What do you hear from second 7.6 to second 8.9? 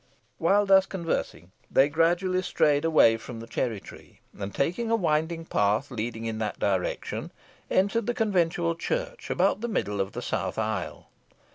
entered the conventual